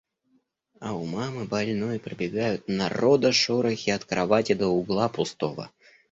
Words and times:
А 0.79 0.87
у 0.93 1.03
мамы 1.09 1.43
больной 1.51 1.99
пробегают 1.99 2.67
народа 2.67 3.31
шорохи 3.31 3.91
от 3.91 4.03
кровати 4.03 4.53
до 4.53 4.69
угла 4.69 5.09
пустого. 5.09 5.69